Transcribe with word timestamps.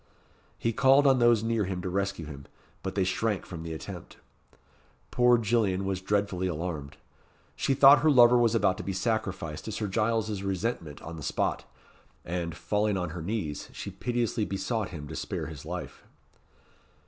He 0.57 0.73
called 0.73 1.05
on 1.05 1.19
those 1.19 1.43
near 1.43 1.65
him 1.65 1.79
to 1.83 1.87
rescue 1.91 2.25
him, 2.25 2.47
but 2.81 2.95
they 2.95 3.03
shrank 3.03 3.45
from 3.45 3.61
the 3.61 3.71
attempt. 3.71 4.17
Poor 5.11 5.37
Gillian 5.37 5.85
was 5.85 6.01
dreadfully 6.01 6.47
alarmed. 6.47 6.97
She 7.55 7.75
thought 7.75 7.99
her 7.99 8.09
lover 8.09 8.35
was 8.39 8.55
about 8.55 8.77
to 8.77 8.83
be 8.83 8.93
sacrificed 8.93 9.65
to 9.65 9.71
Sir 9.71 9.85
Giles's 9.85 10.41
resentment 10.41 11.03
on 11.03 11.17
the 11.17 11.21
spot; 11.21 11.65
and, 12.25 12.57
falling 12.57 12.97
on 12.97 13.11
her 13.11 13.21
knees, 13.21 13.69
she 13.73 13.91
piteously 13.91 14.43
besought 14.43 14.89
him 14.89 15.07
to 15.07 15.15
spare 15.15 15.45
his 15.45 15.65
life. 15.67 16.03